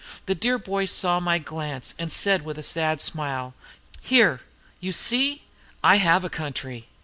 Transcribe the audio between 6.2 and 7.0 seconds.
a country!'